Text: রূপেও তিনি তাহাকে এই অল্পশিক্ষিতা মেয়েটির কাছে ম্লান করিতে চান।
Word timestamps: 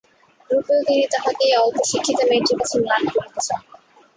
রূপেও 0.49 0.79
তিনি 0.87 1.03
তাহাকে 1.13 1.43
এই 1.47 1.59
অল্পশিক্ষিতা 1.63 2.23
মেয়েটির 2.29 2.57
কাছে 2.59 2.75
ম্লান 2.83 3.03
করিতে 3.13 3.39
চান। 3.47 3.61